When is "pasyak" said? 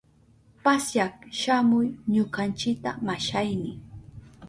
0.63-1.13